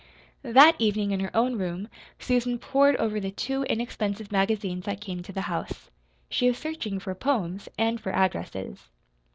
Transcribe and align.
That 0.41 0.75
evening, 0.79 1.11
in 1.11 1.19
her 1.19 1.29
own 1.37 1.59
room, 1.59 1.87
Susan 2.17 2.57
pored 2.57 2.95
over 2.95 3.19
the 3.19 3.29
two 3.29 3.61
inexpensive 3.65 4.31
magazines 4.31 4.85
that 4.85 4.99
came 4.99 5.21
to 5.21 5.31
the 5.31 5.41
house. 5.41 5.91
She 6.27 6.47
was 6.47 6.57
searching 6.57 6.97
for 6.97 7.13
poems 7.13 7.69
and 7.77 8.01
for 8.01 8.11
addresses. 8.11 8.89